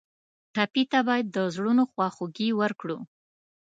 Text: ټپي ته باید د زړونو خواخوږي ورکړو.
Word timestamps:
ټپي 0.55 0.83
ته 0.91 0.99
باید 1.07 1.25
د 1.29 1.37
زړونو 1.55 1.83
خواخوږي 1.91 2.49
ورکړو. 2.61 2.97